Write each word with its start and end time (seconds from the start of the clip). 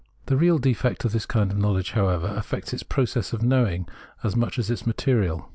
The 0.25 0.35
real 0.35 0.57
defect 0.57 1.05
of 1.05 1.11
this 1.11 1.27
kind 1.27 1.51
of 1.51 1.59
knowledge, 1.59 1.91
however, 1.91 2.33
affects 2.35 2.73
its 2.73 2.81
process 2.81 3.33
of 3.33 3.43
knowing 3.43 3.87
as 4.23 4.35
much 4.35 4.57
as 4.57 4.71
its 4.71 4.87
material. 4.87 5.47